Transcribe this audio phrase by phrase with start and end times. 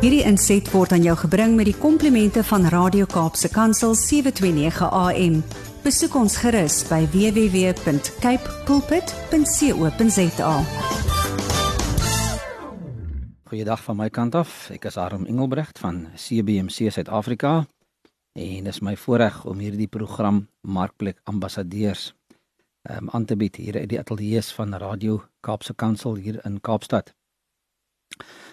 [0.00, 5.34] Hierdie inset word aan jou gebring met die komplimente van Radio Kaapse Kansel 729 AM.
[5.84, 10.54] Besoek ons gerus by www.cape pulpit.co.za.
[13.52, 14.70] Goeiedag van my kant af.
[14.72, 17.66] Ek is Arm Engelbrecht van CBC Suid-Afrika
[18.32, 22.14] en dit is my voorreg om hierdie program Markplek Ambassadeurs
[22.88, 27.12] um, aan te bied hier uit die ateljee van Radio Kaapse Kansel hier in Kaapstad.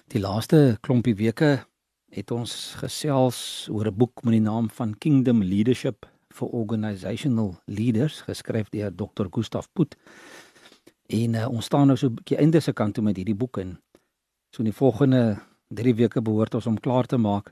[0.08, 1.50] Die laaste klompie weke
[2.16, 8.22] het ons gesels oor 'n boek met die naam van Kingdom Leadership for Organizational Leaders
[8.22, 9.28] geskryf deur Dr.
[9.30, 9.98] Gustav Put.
[11.08, 13.58] En uh, ons staan nou so 'n bietjie einde se kant toe met hierdie boek
[13.58, 13.82] en
[14.50, 17.52] so in die volgende 3 weke behoort ons om klaar te maak.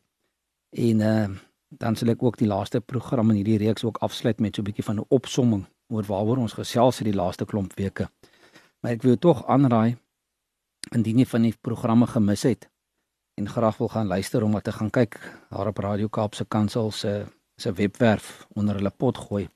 [0.69, 1.29] En uh,
[1.67, 4.65] dan sal ek ook die laaste program in hierdie reeks ook afsluit met so 'n
[4.65, 8.09] bietjie van 'n opsomming oor waaroor ons gesels het die laaste klomp weke.
[8.79, 9.97] Maar ek wil tog aanraai
[10.91, 12.69] indien jy van die programme gemis het
[13.35, 17.25] en graag wil gaan luister om te gaan kyk daar op Radio Kaapse Kansel se
[17.57, 19.49] se webwerf onder hulle pot gooi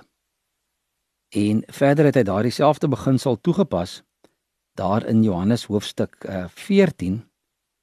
[1.35, 4.01] En verder het hy daardie selfde beginsel toegepas
[4.79, 6.47] daar in Johannes hoofstuk uh,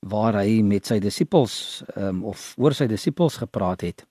[0.05, 4.05] waar hy met sy disippels um, of oor sy disippels gepraat het.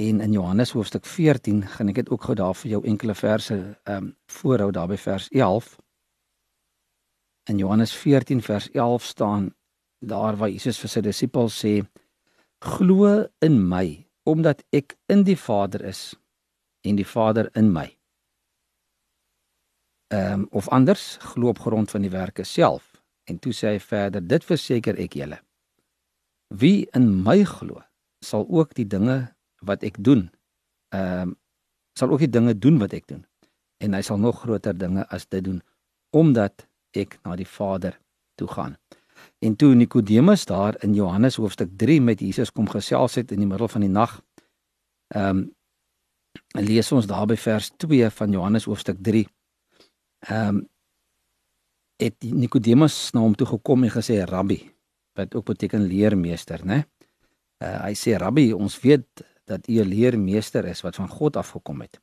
[0.00, 3.56] En in Johannes hoofstuk 14 gaan ek dit ook gou daar vir jou enkele verse
[3.56, 5.76] ehm um, voorhou daar by vers 11.
[7.50, 9.50] In Johannes 14 vers 11 staan
[9.98, 11.82] daar waar Jesus vir sy disippels sê:
[12.60, 16.14] "Glo in my, omdat ek in die Vader is
[16.84, 17.88] en die Vader in my."
[20.10, 22.89] Ehm um, of anders, glo op grond van die werke self.
[23.24, 25.40] En toe sê hy verder: Dit verseker ek julle.
[26.48, 27.82] Wie in my glo,
[28.24, 29.34] sal ook die dinge
[29.66, 30.28] wat ek doen,
[30.94, 31.36] ehm uh,
[31.98, 33.24] sal ook die dinge doen wat ek doen.
[33.82, 35.60] En hy sal nog groter dinge as dit doen
[36.16, 36.66] omdat
[36.96, 37.98] ek na die Vader
[38.40, 38.76] toe gaan.
[39.38, 43.46] En toe Nikodemus daar in Johannes hoofstuk 3 met Jesus kom gesels het in die
[43.46, 44.20] middel van die nag.
[45.14, 45.48] Ehm um,
[46.54, 49.26] lees ons daar by vers 2 van Johannes hoofstuk 3.
[50.28, 50.68] Ehm um,
[52.00, 54.62] het Nikodemus na hom toe gekom en gesê rabbi
[55.18, 56.82] wat ook beteken leermeester nê
[57.64, 61.80] uh, hy sê rabbi ons weet dat u 'n leermeester is wat van God afgekom
[61.80, 62.00] het.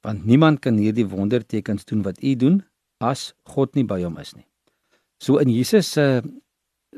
[0.00, 2.64] Want niemand kan hierdie wondertekens doen wat u doen
[2.98, 4.46] as God nie by hom is nie.
[5.18, 6.30] So in Jesus se uh,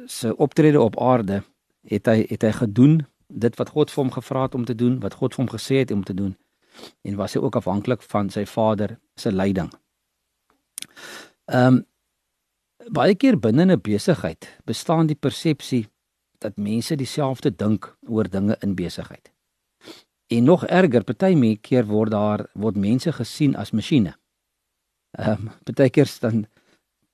[0.07, 1.43] se optrede op aarde
[1.87, 5.01] het hy het hy gedoen dit wat God vir hom gevra het om te doen
[5.01, 6.37] wat God vir hom gesê het om te doen
[7.03, 9.71] en was hy ook afhanklik van sy Vader se leiding.
[11.45, 11.85] Ehm um,
[12.91, 15.89] baie keer binne 'n besigheid bestaan die persepsie
[16.39, 19.33] dat mense dieselfde dink oor dinge in besigheid.
[20.29, 24.15] En nog erger, party keer word daar word mense gesien as masjiene.
[25.19, 26.47] Ehm um, baie keer dan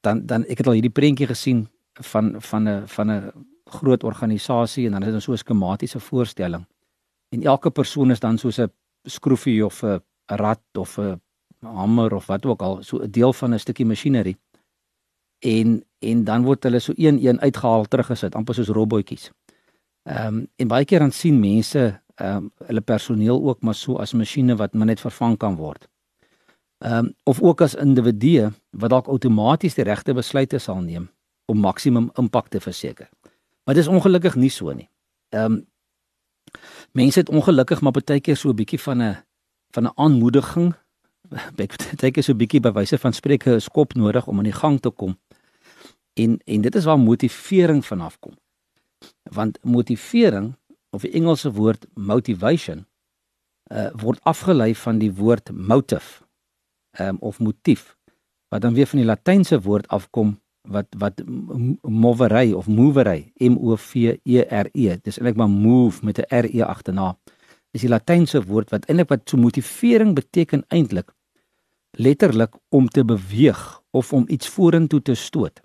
[0.00, 3.32] dan dan ek het al hierdie prentjie gesien van van 'n van 'n
[3.64, 6.66] groot organisasie en dan is dit so 'n skematiese voorstelling.
[7.28, 8.72] En elke persoon is dan soos 'n
[9.04, 11.20] skroefie of 'n rad of 'n
[11.60, 14.36] hamer of wat ook al, so 'n deel van 'n stukkie masjinerie
[15.40, 19.30] en en dan word hulle so een een uitgehaal teruggesit amper soos robotjies.
[20.02, 23.96] Ehm um, en baie keer dan sien mense ehm um, hulle personeel ook maar so
[23.96, 25.88] as masjiene wat maar net vervang kan word.
[26.78, 31.10] Ehm um, of ook as individue wat dalk outomaties die regte besluite sal neem
[31.44, 33.08] om maksimum impak te verseker.
[33.64, 34.88] Maar dit is ongelukkig nie so nie.
[35.28, 35.66] Ehm um,
[36.92, 39.16] mense het ongelukkig maar baie keer so 'n bietjie van 'n
[39.70, 40.74] van 'n aanmoediging
[41.56, 44.60] baie keer so 'n bietjie by wyse van spreke 'n skop nodig om aan die
[44.62, 45.18] gang te kom.
[46.22, 48.34] En en dit is waar motivering vanaf kom.
[49.22, 50.54] Want motivering
[50.90, 52.86] of die Engelse woord motivation
[53.72, 56.24] uh word afgelei van die woord motive
[56.98, 57.96] um, of motief
[58.48, 61.22] wat dan weer van die latynse woord afkom wat wat
[61.82, 66.26] movery of movery M O V E R E dis eintlik maar move met 'n
[66.42, 67.14] R E agterna
[67.70, 71.14] is die latynse woord wat eintlik wat so motivering beteken eintlik
[71.90, 75.60] letterlik om te beweeg of om iets vorentoe te stoot.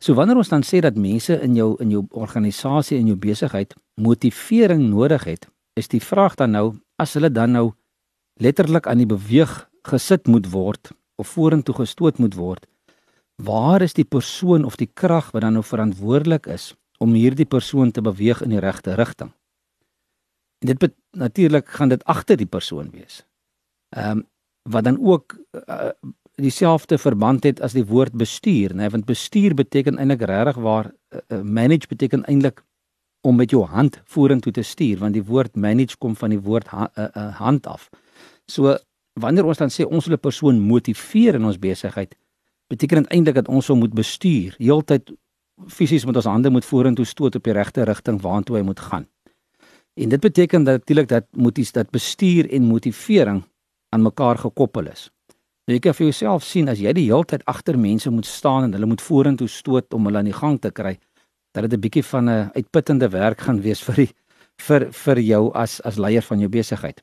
[0.00, 3.74] So wanneer ons dan sê dat mense in jou in jou organisasie en jou besigheid
[4.00, 5.44] motivering nodig het,
[5.76, 6.66] is die vraag dan nou
[7.00, 7.66] as hulle dan nou
[8.40, 9.52] letterlik aan die beweeg
[9.88, 12.64] gesit moet word of vorentoe gestoot moet word,
[13.36, 17.92] waar is die persoon of die krag wat dan nou verantwoordelik is om hierdie persoon
[17.92, 19.32] te beweeg in die regte rigting?
[20.64, 23.24] En dit natuurlik gaan dit agter die persoon wees.
[23.96, 24.28] Ehm um,
[24.68, 25.88] wat dan ook uh,
[26.40, 30.90] dieselfde verband het as die woord bestuur, né, nee, want bestuur beteken eintlik regtig waar
[30.90, 32.62] uh, manage beteken eintlik
[33.20, 36.70] om met jou hand vorentoe te stuur, want die woord manage kom van die woord
[36.72, 37.88] ha, uh, uh, hand af.
[38.46, 38.76] So
[39.20, 42.16] wanneer ons dan sê ons wil 'n persoon motiveer in ons besigheid,
[42.68, 45.12] beteken dit eintlik dat ons hom moet bestuur, heeltyd
[45.68, 49.06] fisies met ons hande moet vorentoe stoot op die regte rigting waartoe hy moet gaan.
[49.94, 53.42] En dit beteken dat natuurlik dat moet iets dat bestuur en motivering
[53.88, 55.10] aan mekaar gekoppel is.
[55.66, 58.64] Nou jy kan vir jouself sien as jy die hele tyd agter mense moet staan
[58.64, 60.98] en hulle moet vorentoe stoot om hulle aan die gang te kry,
[61.54, 64.12] dat dit 'n bietjie van 'n uitputtende werk gaan wees vir die
[64.60, 67.02] vir vir jou as as leier van jou besigheid.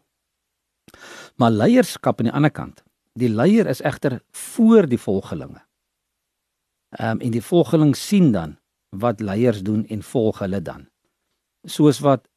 [1.38, 2.84] Maar leierskap aan die ander kant,
[3.14, 5.62] die leier is egter voor die volgelinge.
[7.00, 8.58] Ehm um, en die volgeling sien dan
[8.90, 10.88] wat leiers doen en volg hulle dan.
[11.66, 12.28] Soos wat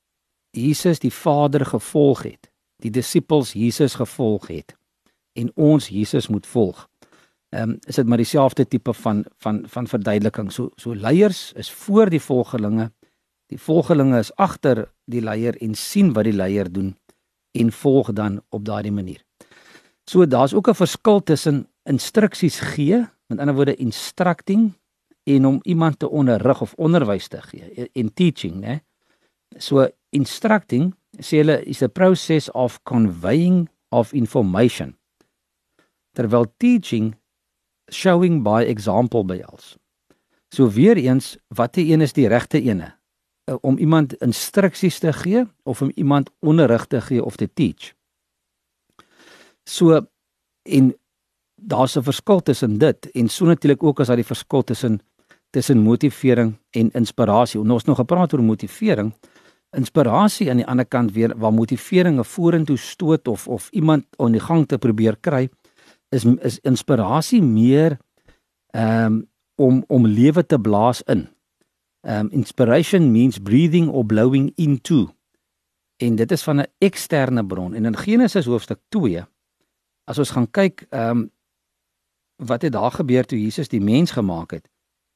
[0.50, 2.50] Jesus die Vader gevolg het
[2.82, 4.74] die disippels Jesus gevolg het
[5.32, 6.88] en ons Jesus moet volg.
[7.50, 10.52] Ehm um, is dit maar dieselfde tipe van van van verduideliking.
[10.52, 12.92] So so leiers is voor die volgelinge.
[13.46, 16.96] Die volgelinge is agter die leier en sien wat die leier doen
[17.58, 19.24] en volg dan op daardie manier.
[20.10, 24.72] So daar's ook 'n verskil tussen instruksies gee, met ander woorde instructing
[25.24, 28.80] en om iemand te onderrig of onderwys te gee, in teaching, né?
[29.58, 34.99] So instructing sê hulle is a process of conveying of information
[36.12, 37.14] terwyl teaching
[37.92, 39.76] showing by example behels.
[40.48, 42.94] So weer eens watter een is die regte ene?
[43.44, 47.92] Uh, om iemand instruksies te gee of om iemand onderrig te gee of te teach?
[49.64, 50.06] So
[50.62, 50.94] en
[51.54, 55.00] daar's 'n verskil tussen dit en so natuurlik ook as daar die verskil tussen
[55.50, 57.60] tussen motivering en inspirasie.
[57.60, 59.14] Ons nog gepraat oor motivering.
[59.70, 64.32] Inspirasie aan die ander kant weer waar motivering 'n vorentoe stoot of of iemand aan
[64.32, 65.48] die gang te probeer kry
[66.10, 67.98] is is inspirasie meer
[68.70, 69.28] ehm um,
[69.60, 71.28] om om lewe te blaas in.
[72.00, 75.08] Ehm um, inspiration means breathing or blowing into.
[75.96, 79.24] En dit is van 'n eksterne bron en in Genesis hoofstuk 2
[80.04, 81.30] as ons gaan kyk ehm um,
[82.36, 84.68] wat het daar gebeur toe Jesus die mens gemaak het.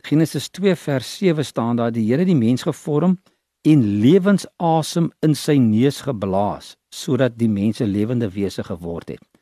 [0.05, 3.19] Genesis 2 vers 7 staan daar die Here die mens gevorm
[3.63, 9.34] en lewensasem in sy neus geblaas sodat die mense lewende wese geword het.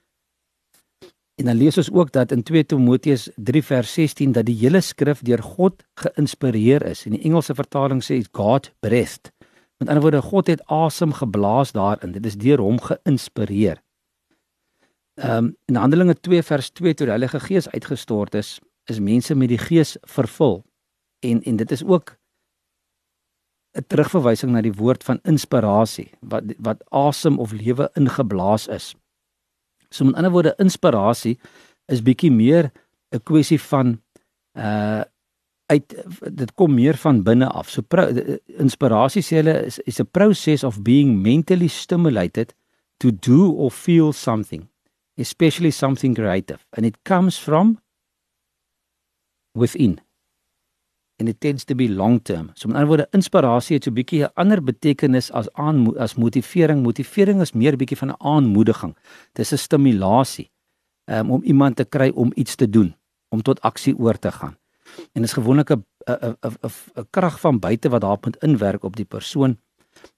[1.42, 4.80] En dan lees ons ook dat in 2 Timoteus 3 vers 16 dat die hele
[4.80, 7.02] skrif deur God geïnspireer is.
[7.06, 9.32] In die Engelse vertaling sê God breathed.
[9.82, 12.14] Met ander woorde God het asem geblaas daarin.
[12.14, 13.82] Dit is deur hom geïnspireer.
[15.18, 19.34] Ehm um, in Handelinge 2 vers 2 toe die Heilige Gees uitgestort is, is mense
[19.34, 20.62] met die Gees vervul.
[21.26, 22.16] En en dit is ook
[23.74, 28.94] 'n terugverwysing na die woord van inspirasie wat wat asem of lewe ingeblaas is.
[29.92, 31.36] So met ander woorde inspirasie
[31.92, 32.70] is bietjie meer
[33.12, 34.00] 'n kwessie van
[34.56, 35.04] uh
[35.72, 35.94] uit
[36.36, 37.70] dit kom meer van binne af.
[37.70, 37.82] So
[38.58, 42.54] inspirasie sê hulle is is a process of being mentally stimulated
[42.98, 44.68] to do or feel something,
[45.16, 47.78] especially something creative and it comes from
[49.54, 50.00] within
[51.22, 52.50] and it tends to be long term.
[52.58, 56.82] So met ander woorde inspirasie het so bietjie 'n ander betekenis as aan as motivering.
[56.82, 58.96] Motivering is meer bietjie van 'n aanmoediging.
[59.32, 60.50] Dis 'n stimulasie
[61.06, 62.94] um, om iemand te kry om iets te doen,
[63.30, 64.56] om tot aksie oor te gaan.
[65.12, 66.56] En dis gewoonlik 'n 'n 'n
[66.98, 69.58] 'n krag van buite wat daar moet inwerk op die persoon.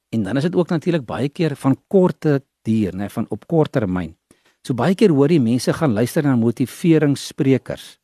[0.08, 3.72] En dan is dit ook natuurlik baie keer van korte duur, nê, van op kort
[3.72, 4.16] termyn.
[4.62, 7.98] So baie keer hoor jy mense gaan luister na motiveringssprekers.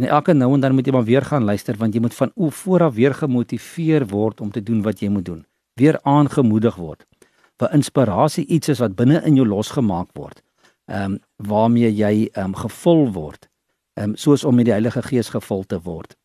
[0.00, 2.30] En elke nou en dan moet jy maar weer gaan luister want jy moet van
[2.34, 5.42] o vooraf weer gemotiveer word om te doen wat jy moet doen.
[5.76, 7.04] Weer aangemoedig word.
[7.60, 10.40] Waar inspirasie iets is wat binne in jou losgemaak word.
[10.88, 13.48] Ehm um, waarmee jy ehm um, gevul word.
[13.94, 16.16] Ehm um, soos om met die Heilige Gees gevul te word.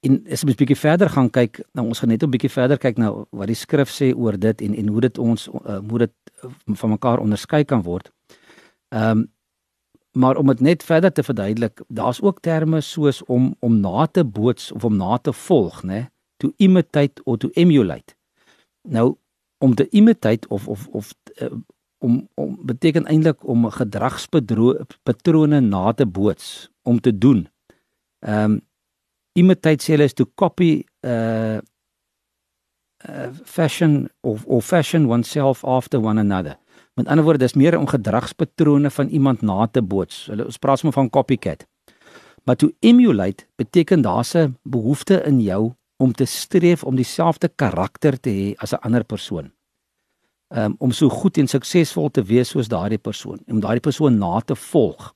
[0.00, 2.78] En as ons 'n bietjie verder gaan kyk, nou ons gaan net 'n bietjie verder
[2.78, 5.98] kyk nou wat die skrif sê oor dit en en hoe dit ons uh, hoe
[5.98, 6.12] dit
[6.64, 8.10] van mekaar onderskei kan word.
[8.88, 9.33] Ehm um,
[10.14, 14.24] maar om dit net verder te verduidelik, daar's ook terme soos om om na te
[14.24, 16.08] boots of om na te volg, né?
[16.36, 18.14] To imitate or to emulate.
[18.88, 19.16] Nou
[19.58, 21.48] om te imitate of of of uh,
[21.98, 27.48] om om beteken eintlik om gedragspatrone na te boots, om te doen.
[28.18, 28.60] Ehm um,
[29.32, 31.58] imitate sê hulle is to copy uh
[33.08, 36.56] uh fashion of or fashion oneself after one another.
[36.94, 40.26] Met ander woorde, dis meer om gedragspatrone van iemand na te boots.
[40.30, 41.66] Hulle ons praat sommer van copycat.
[42.44, 48.20] Maar to emulate beteken daar's 'n behoefte in jou om te streef om dieselfde karakter
[48.20, 49.52] te hê as 'n ander persoon.
[50.48, 54.40] Um, om so goed en suksesvol te wees soos daardie persoon, om daardie persoon na
[54.40, 55.14] te volg.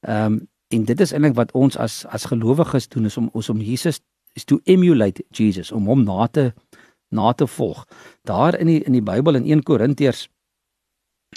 [0.00, 3.48] Ehm um, en dit is eintlik wat ons as as gelowiges doen is om ons
[3.48, 4.00] om Jesus
[4.32, 6.52] is to emulate Jesus, om hom na te
[7.08, 7.86] na te volg.
[8.22, 10.28] Daar in die in die Bybel in 1 Korintiërs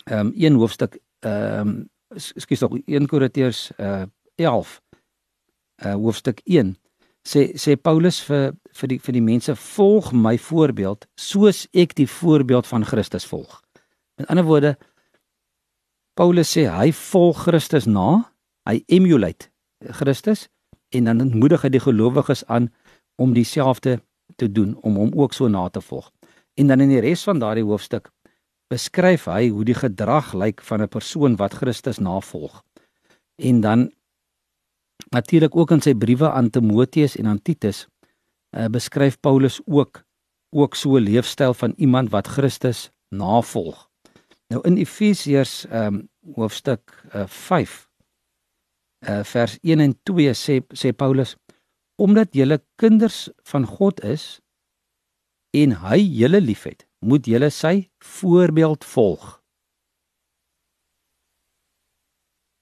[0.06, 4.82] ehm um, een hoofstuk ehm um, ekskuus tog 1 Korintiërs uh 11
[5.86, 6.76] uh hoofstuk 1
[7.24, 12.08] sê sê Paulus vir vir die vir die mense volg my voorbeeld soos ek die
[12.08, 13.62] voorbeeld van Christus volg.
[14.20, 14.78] Met ander woorde
[16.14, 18.30] Paulus sê hy volg Christus na,
[18.70, 19.50] hy emulate
[19.98, 20.48] Christus
[20.94, 22.70] en dan moedig hy die gelowiges aan
[23.18, 23.98] om dieselfde
[24.38, 26.12] te doen om hom ook so na te volg.
[26.54, 28.12] En dan in die res van daardie hoofstuk
[28.74, 32.64] beskryf hy hoe die gedrag lyk van 'n persoon wat Christus navolg.
[33.38, 33.92] En dan
[35.12, 37.88] natuurlik ook in sy briewe aan Timoteus en aan Titus
[38.56, 40.04] uh, beskryf Paulus ook
[40.50, 43.90] ook so 'n leefstyl van iemand wat Christus navolg.
[44.48, 47.90] Nou in Efesiërs um, hoofstuk uh, 5
[49.08, 51.36] uh, vers 1 en 2 sê sê Paulus
[51.96, 54.40] omdat julle kinders van God is
[55.52, 59.42] en hy julle liefhet moet julle sy voorbeeld volg.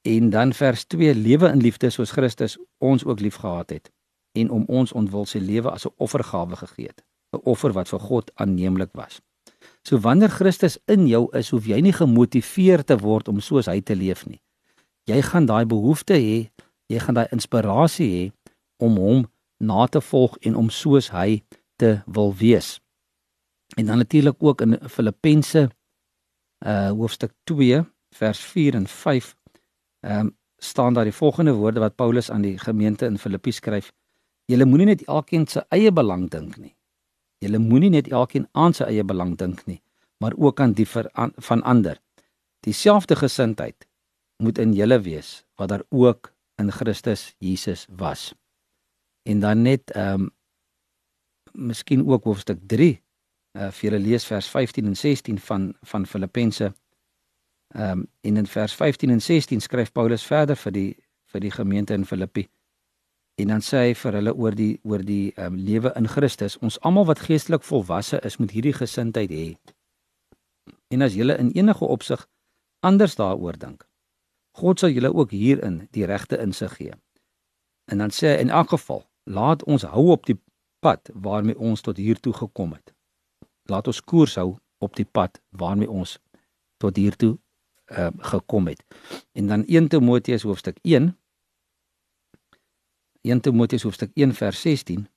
[0.01, 3.91] En dan vers 2 lewe in liefde soos Christus ons ook liefgehad het
[4.31, 7.03] en om ons ontwil sy lewe as 'n offergawe gegee het,
[7.35, 9.21] 'n offer wat vir God aanneemlik was.
[9.83, 13.81] So wanneer Christus in jou is, hoef jy nie gemotiveer te word om soos hy
[13.81, 14.41] te leef nie.
[15.09, 16.51] Jy gaan daai behoefte hê,
[16.87, 18.31] jy gaan daai inspirasie hê
[18.77, 19.25] om hom
[19.57, 21.43] na te volg en om soos hy
[21.75, 22.79] te wil wees.
[23.75, 25.69] En dan natuurlik ook in Filippense
[26.65, 29.35] uh hoofstuk 2 vers 4 en 5
[29.99, 33.91] ehm um, staan daar die volgende woorde wat Paulus aan die gemeente in Filippi skryf:
[34.45, 36.75] Julle moenie net elkeen se eie belang dink nie.
[37.37, 39.81] Julle moenie net elkeen aan sy eie belang dink nie,
[40.17, 41.97] maar ook aan die an, van ander.
[42.59, 43.87] Dieselfde gesindheid
[44.37, 48.33] moet in julle wees wat daar ook in Christus Jesus was.
[49.23, 50.29] En dan net ehm um,
[51.51, 52.59] miskien ook hoofstuk
[53.57, 56.73] uh, vir julle lees vers 15 en 16 van van Filippense.
[57.75, 61.51] Ehm um, en in vers 15 en 16 skryf Paulus verder vir die vir die
[61.51, 62.47] gemeente in Filippi.
[63.35, 66.57] En dan sê hy vir hulle oor die oor die ehm um, lewe in Christus.
[66.57, 69.55] Ons almal wat geestelik volwasse is, moet hierdie gesindheid hê.
[70.87, 72.27] En as julle in enige opsig
[72.79, 73.87] anders daaroor dink,
[74.51, 76.93] God sal julle ook hierin die regte insig gee.
[77.87, 80.37] En dan sê hy in elk geval, laat ons hou op die
[80.79, 82.90] pad waarmee ons tot hier toe gekom het
[83.71, 86.17] laat ons koers hou op die pad waarmee ons
[86.81, 87.35] tot hier toe
[87.91, 88.83] uh, gekom het.
[89.37, 91.11] En dan 1 Timoteus hoofstuk 1
[93.21, 95.07] 1 Timoteus hoofstuk 1 vers 16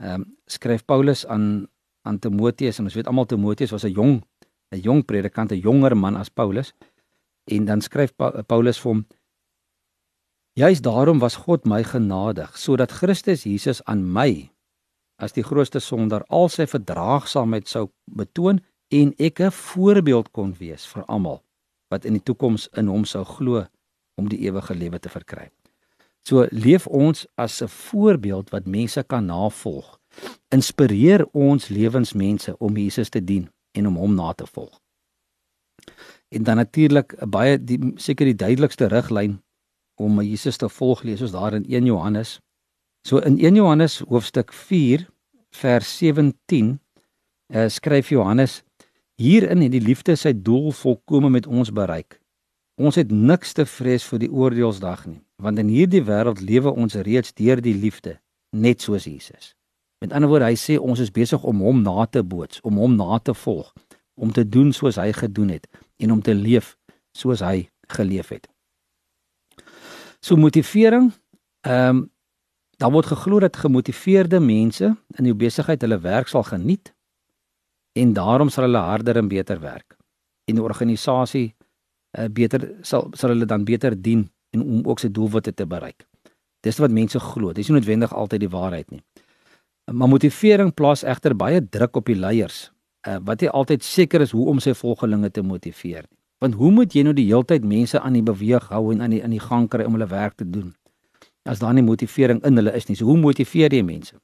[0.00, 1.68] ehm um, skryf Paulus aan
[2.02, 4.22] aan Timoteus en ons weet almal Timoteus was 'n jong
[4.70, 6.72] 'n jong predikant, 'n jonger man as Paulus.
[7.44, 9.06] En dan skryf pa, Paulus vir hom
[10.58, 14.50] Juist daarom was God my genadig sodat Christus Jesus aan my
[15.20, 18.60] as die grootste sonder al sy verdraagsaamheid sou betoon
[18.90, 21.42] en ek 'n voorbeeld kon wees vir almal
[21.90, 23.66] wat in die toekoms in hom sou glo
[24.16, 25.50] om die ewige lewe te verkry.
[26.22, 29.98] So leef ons as 'n voorbeeld wat mense kan navolg.
[30.48, 34.80] Inspireer ons lewensmense om Jesus te dien en om hom na te volg.
[36.28, 39.42] En dan natuurlik baie die seker die duidelikste riglyn
[39.94, 42.40] om Jesus te volg lees ons daar in 1 Johannes
[43.02, 45.06] So in 1 Johannes hoofstuk 4
[45.50, 46.80] vers 17
[47.54, 48.62] uh, skryf Johannes
[49.20, 52.20] hierin het die liefde sy doel volkome met ons bereik.
[52.80, 56.96] Ons het niks te vrees vir die oordeelsdag nie, want in hierdie wêreld lewe ons
[57.04, 58.16] reeds deur die liefde,
[58.56, 59.54] net soos Jesus.
[60.00, 62.96] Met ander woorde, hy sê ons is besig om hom na te boots, om hom
[62.96, 63.68] na te volg,
[64.16, 65.68] om te doen soos hy gedoen het
[66.00, 66.76] en om te leef
[67.16, 68.48] soos hy geleef het.
[70.24, 71.12] So motivering,
[71.68, 72.08] ehm um,
[72.80, 76.94] daar word geglo dat gemotiveerde mense in die besigheid hulle werk sal geniet
[77.92, 79.96] en daarom sal hulle harder en beter werk.
[80.48, 85.10] En die organisasie uh, beter sal sal hulle dan beter dien en om ook sy
[85.12, 86.06] doelwitte te bereik.
[86.64, 87.52] Dis wat mense glo.
[87.52, 89.02] Dis nie noodwendig altyd die waarheid nie.
[89.92, 92.70] Maar motivering plaas egter baie druk op die leiers
[93.06, 96.16] uh, wat nie altyd seker is hoe om sy volgelinge te motiveer nie.
[96.40, 99.20] Want hoe moet jy nou die heeltyd mense aan die beweeg hou en aan die
[99.20, 100.72] in die gang kry om hulle werk te doen?
[101.50, 102.96] As daar nie motivering in hulle is nie.
[102.98, 104.14] So hoe motiveer jy mense?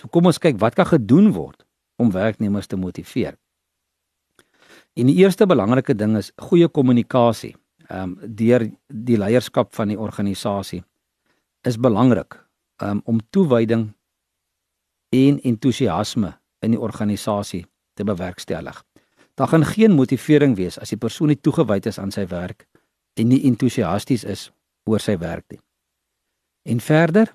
[0.00, 1.62] So kom ons kyk wat kan gedoen word
[2.02, 3.36] om werknemers te motiveer.
[4.98, 7.54] En die eerste belangrike ding is goeie kommunikasie.
[7.88, 10.82] Ehm um, deur die leierskap van die organisasie
[11.68, 12.38] is belangrik
[12.82, 13.92] um, om toewyding
[15.14, 16.32] en entoesiasme
[16.64, 17.64] in die organisasie
[17.94, 18.82] te bewerkstellig.
[19.34, 22.66] Daar gaan geen motivering wees as die persoon nie toegewyd is aan sy werk
[23.14, 24.50] en nie entoesiasties is
[24.84, 25.60] oor sy werk nie.
[26.64, 27.30] En verder,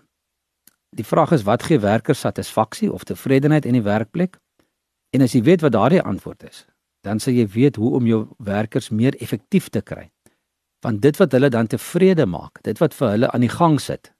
[0.89, 4.39] die vraag is wat gee werkers satisfaksie of tevredenheid in die werkplek?
[5.13, 6.65] En as jy weet wat daardie antwoord is,
[7.05, 10.09] dan sal jy weet hoe om jou werkers meer effektief te kry.
[10.81, 14.13] Want dit wat hulle dan tevrede maak, dit wat vir hulle aan die gang sit,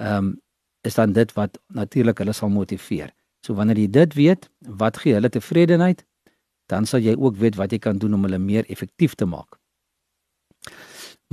[0.00, 0.32] ehm um,
[0.84, 3.08] is dan dit wat natuurlik hulle sal motiveer.
[3.40, 6.02] So wanneer jy dit weet, wat gee hulle tevredenheid,
[6.68, 9.56] dan sal jy ook weet wat jy kan doen om hulle meer effektief te maak.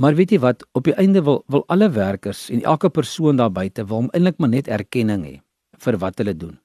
[0.02, 3.52] Maar weet jy wat, op die einde wil wil alle werkers en elke persoon daar
[3.54, 5.36] buite wil eintlik maar net erkenning hê
[5.84, 6.56] vir wat hulle doen.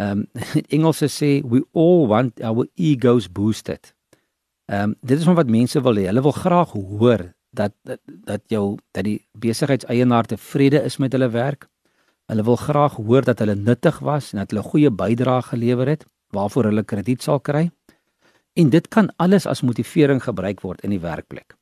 [0.00, 0.44] Ehm um,
[0.76, 3.92] Engelse sê we all want our egos boosted.
[4.72, 6.06] Ehm um, dit is wat mense wil hê.
[6.08, 11.28] Hulle wil graag hoor dat dat, dat jou dat die besigheidseienaar tevrede is met hulle
[11.28, 11.68] werk.
[12.32, 16.08] Hulle wil graag hoor dat hulle nuttig was en dat hulle goeie bydrae gelewer het
[16.32, 17.70] waarvoor hulle krediet sal kry.
[18.56, 21.56] En dit kan alles as motivering gebruik word in die werkplek.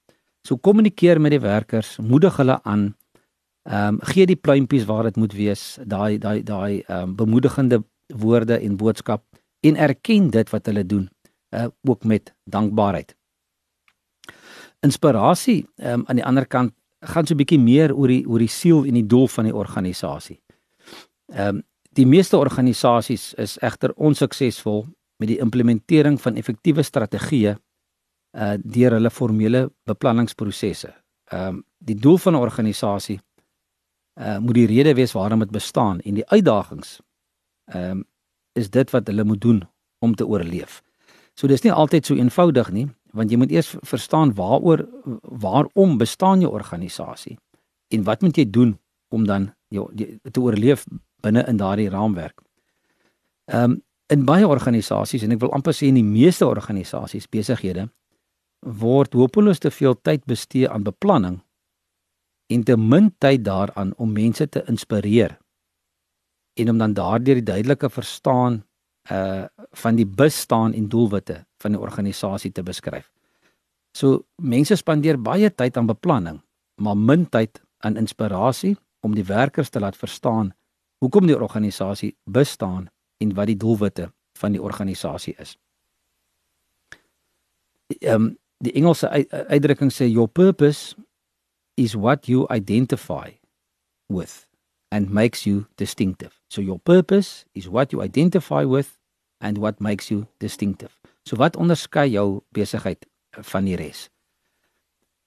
[0.45, 2.93] So kommunikeer met die werkers, moedig hulle aan.
[3.65, 7.83] Ehm um, gee die pluimpies waar dit moet wees, daai daai daai ehm um, bemoedigende
[8.07, 9.25] woorde en boodskap
[9.61, 11.09] en erken dit wat hulle doen,
[11.55, 13.17] uh, ook met dankbaarheid.
[14.81, 18.39] Inspirasie ehm um, aan die ander kant gaan so 'n bietjie meer oor die oor
[18.39, 20.41] die siel en die doel van die organisasie.
[21.33, 21.63] Ehm um,
[21.95, 24.81] Die meeste organisasies is egter onsuksesvol
[25.23, 27.55] met die implementering van effektiewe strategieë
[28.35, 30.95] uh deur hulle formele beplanningsprosesse.
[31.31, 33.21] Ehm um, die doel van 'n organisasie
[34.21, 37.01] uh moet die rede wees waarom dit bestaan en die uitdagings
[37.65, 38.05] ehm um,
[38.53, 39.63] is dit wat hulle moet doen
[39.99, 40.83] om te oorleef.
[41.35, 44.89] So dis nie altyd so eenvoudig nie, want jy moet eers verstaan waaroor
[45.23, 47.39] waarom bestaan jou organisasie
[47.89, 49.91] en wat moet jy doen om dan jou
[50.31, 50.85] te oorleef
[51.21, 52.41] binne in daardie raamwerk.
[53.45, 57.89] Ehm um, in baie organisasies en ek wil amper sê in die meeste organisasies besighede
[58.65, 61.41] word hopeloos te veel tyd bestee aan beplanning
[62.53, 65.39] en te min tyd daaraan om mense te inspireer
[66.55, 68.63] en om dan daardeur die duidelike verstaan
[69.13, 73.11] uh van die bestaan en doelwitte van die organisasie te beskryf.
[73.93, 76.41] So mense spandeer baie tyd aan beplanning,
[76.81, 80.55] maar min tyd aan inspirasie om die werkers te laat verstaan
[81.03, 85.59] hoekom die organisasie bestaan en wat die doelwitte van die organisasie is.
[88.01, 89.09] Ehm um, die Engelse
[89.49, 90.95] uitdrukking sê your purpose
[91.77, 93.31] is what you identify
[94.09, 94.47] with
[94.91, 96.41] and makes you distinctive.
[96.49, 98.99] So your purpose is what you identify with
[99.41, 100.93] and what makes you distinctive.
[101.27, 103.07] So wat onderskei jou besigheid
[103.51, 104.09] van die res?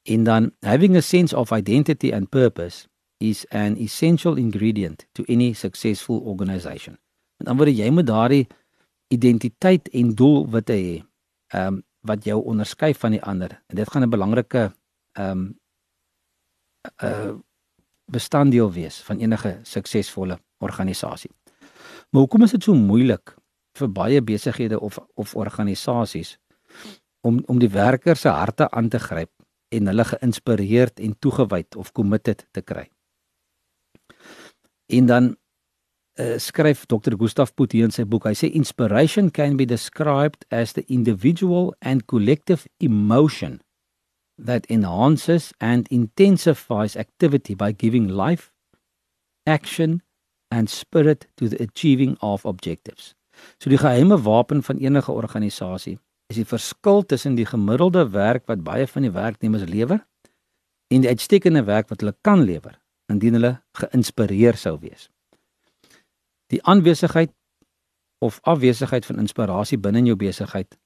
[0.08, 2.88] En dan having a sense of identity and purpose
[3.18, 6.98] is an essential ingredient to any successful organization.
[7.38, 8.48] Met ander woorde, jy moet daardie
[9.14, 10.96] identiteit en doelwitte hê,
[11.54, 13.58] ehm um, wat jou onderskei van die ander.
[13.68, 14.72] En dit gaan 'n belangrike
[15.14, 15.60] ehm um,
[17.04, 17.36] uh
[18.08, 21.32] bestanddeel wees van enige suksesvolle organisasie.
[22.10, 23.36] Maar hoekom is dit so moeilik
[23.78, 26.38] vir baie besighede of of organisasies
[27.22, 29.32] om om die werkers se harte aan te gryp
[29.70, 32.88] en hulle geïnspireerd en toegewyd of committed te kry?
[34.88, 35.36] En dan
[36.20, 37.16] uh, skryf Dr.
[37.18, 42.08] Gustav Putti in sy boek, hy sê inspiration can be described as the individual and
[42.08, 43.62] collective emotion
[44.38, 48.52] that enhances and intensifies activity by giving life,
[49.46, 50.02] action
[50.52, 53.14] and spirit to the achieving of objectives.
[53.62, 58.64] So die geheime wapen van enige organisasie is die verskil tussen die gemiddelde werk wat
[58.66, 60.02] baie van die werknemers lewer
[60.92, 62.80] en die uitstekende werk wat hulle kan lewer
[63.12, 65.08] indien hulle geïnspireer sou wees.
[66.54, 67.34] Die aanwesigheid
[68.20, 70.78] of afwesigheid van inspirasie binne in jou besigheid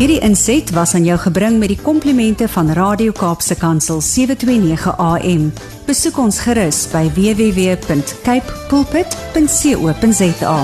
[0.00, 5.52] Hierdie inset was aan jou gebring met die komplimente van Radio Kaapse Kansel 729 AM.
[5.84, 10.56] Besoek ons gerus by www.cape pulpit.co.za.